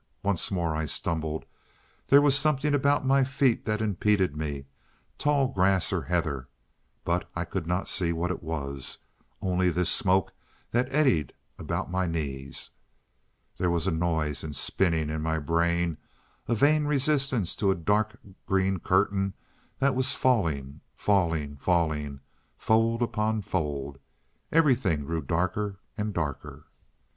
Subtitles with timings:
[0.23, 1.45] Once more I stumbled.
[2.07, 4.65] There was something about my feet that impeded me,
[5.19, 6.47] tall grass or heather,
[7.05, 8.97] but I could not see what it was,
[9.43, 10.33] only this smoke
[10.71, 12.71] that eddied about my knees.
[13.59, 15.97] There was a noise and spinning in my brain,
[16.47, 19.35] a vain resistance to a dark green curtain
[19.77, 22.21] that was falling, falling, falling,
[22.57, 23.99] fold upon fold.
[24.51, 26.65] Everything grew darker and darker.